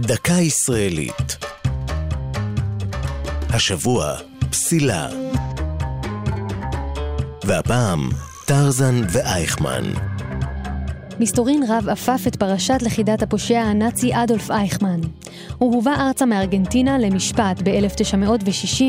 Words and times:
דקה 0.00 0.32
ישראלית. 0.32 1.36
השבוע, 3.48 4.14
פסילה. 4.50 5.08
והפעם, 7.44 8.08
טרזן 8.46 9.00
ואייכמן. 9.08 9.82
מסתורין 11.18 11.62
רב 11.68 11.88
עפף 11.88 12.20
את 12.26 12.36
פרשת 12.36 12.78
לכידת 12.82 13.22
הפושע 13.22 13.58
הנאצי 13.58 14.14
אדולף 14.14 14.50
אייכמן. 14.50 15.00
הוא 15.58 15.74
הובא 15.74 15.94
ארצה 16.00 16.26
מארגנטינה 16.26 16.98
למשפט 16.98 17.62
ב-1960 17.64 18.82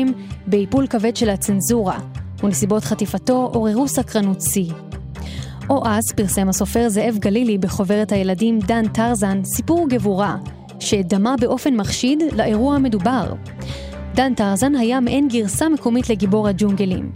באיפול 0.46 0.86
כבד 0.86 1.16
של 1.16 1.30
הצנזורה, 1.30 1.98
ונסיבות 2.42 2.84
חטיפתו 2.84 3.50
עוררו 3.54 3.88
סקרנות 3.88 4.40
שיא. 4.40 4.72
או 5.70 5.86
אז 5.86 6.12
פרסם 6.16 6.48
הסופר 6.48 6.88
זאב 6.88 7.18
גלילי 7.18 7.58
בחוברת 7.58 8.12
הילדים 8.12 8.58
דן 8.58 8.88
טרזן 8.88 9.44
סיפור 9.44 9.88
גבורה, 9.88 10.36
שדמה 10.82 11.34
באופן 11.40 11.74
מחשיד 11.74 12.22
לאירוע 12.36 12.74
המדובר. 12.76 13.34
דן 14.14 14.34
טרזן 14.34 14.74
היה 14.74 15.00
מעין 15.00 15.28
גרסה 15.28 15.68
מקומית 15.68 16.10
לגיבור 16.10 16.48
הג'ונגלים. 16.48 17.10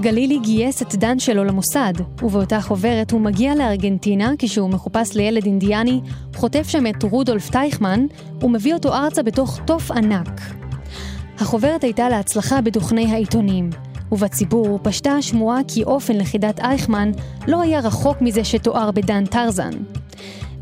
גלילי 0.00 0.38
גייס 0.38 0.82
את 0.82 0.94
דן 0.94 1.18
שלו 1.18 1.44
למוסד, 1.44 1.92
ובאותה 2.22 2.60
חוברת 2.60 3.10
הוא 3.10 3.20
מגיע 3.20 3.54
לארגנטינה 3.54 4.32
כשהוא 4.38 4.70
מחופש 4.70 5.16
לילד 5.16 5.44
אינדיאני, 5.44 6.00
חוטף 6.36 6.68
שם 6.68 6.86
את 6.86 7.02
רודולף 7.02 7.50
טייכמן, 7.50 8.06
ומביא 8.42 8.74
אותו 8.74 8.94
ארצה 8.94 9.22
בתוך 9.22 9.60
תוף 9.64 9.90
ענק. 9.90 10.40
החוברת 11.38 11.84
הייתה 11.84 12.08
להצלחה 12.08 12.60
בדוכני 12.60 13.12
העיתונים, 13.12 13.70
ובציבור 14.12 14.78
פשטה 14.82 15.12
השמועה 15.12 15.60
כי 15.68 15.84
אופן 15.84 16.16
לכידת 16.16 16.60
אייכמן 16.60 17.10
לא 17.48 17.60
היה 17.60 17.80
רחוק 17.80 18.20
מזה 18.20 18.44
שתואר 18.44 18.90
בדן 18.90 19.26
טרזן. 19.26 19.70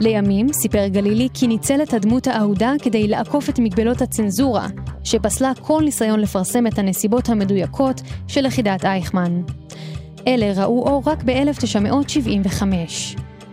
לימים 0.00 0.52
סיפר 0.52 0.86
גלילי 0.86 1.28
כי 1.34 1.46
ניצל 1.46 1.82
את 1.82 1.94
הדמות 1.94 2.26
האהודה 2.26 2.72
כדי 2.82 3.08
לעקוף 3.08 3.48
את 3.48 3.58
מגבלות 3.58 4.02
הצנזורה, 4.02 4.66
שפסלה 5.04 5.52
כל 5.60 5.82
ניסיון 5.84 6.20
לפרסם 6.20 6.66
את 6.66 6.78
הנסיבות 6.78 7.28
המדויקות 7.28 8.00
של 8.28 8.40
לכידת 8.40 8.84
אייכמן. 8.84 9.42
אלה 10.26 10.52
ראו 10.56 10.88
אור 10.88 11.02
רק 11.06 11.22
ב-1975. 11.24 12.62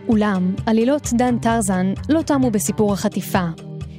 אולם, 0.08 0.54
עלילות 0.66 1.08
דן 1.12 1.38
טרזן 1.38 1.92
לא 2.08 2.22
תמו 2.22 2.50
בסיפור 2.50 2.92
החטיפה. 2.92 3.46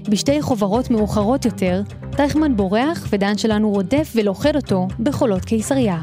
בשתי 0.10 0.42
חוברות 0.42 0.90
מאוחרות 0.90 1.46
יותר, 1.46 1.82
טייכמן 2.16 2.56
בורח 2.56 3.08
ודן 3.10 3.38
שלנו 3.38 3.72
רודף 3.72 4.12
ולוכד 4.16 4.56
אותו 4.56 4.88
בחולות 5.00 5.46
קיסריה. 5.46 6.02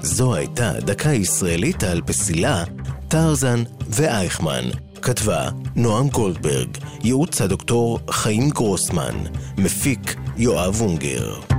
זו 0.00 0.34
הייתה 0.34 0.72
דקה 0.80 1.12
ישראלית 1.12 1.84
על 1.84 2.00
פסילה, 2.06 2.64
טרזן 3.08 3.62
ואייכמן. 3.88 4.91
כתבה 5.02 5.48
נועם 5.76 6.08
גולדברג, 6.08 6.68
ייעוץ 7.04 7.40
הדוקטור 7.40 7.98
חיים 8.10 8.50
גרוסמן, 8.50 9.14
מפיק 9.58 10.16
יואב 10.36 10.80
אונגר. 10.80 11.51